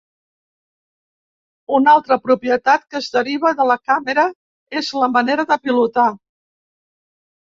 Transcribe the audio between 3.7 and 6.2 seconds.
la càmera és la manera de pilotar.